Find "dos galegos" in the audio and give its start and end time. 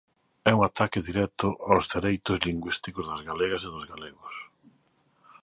3.75-4.35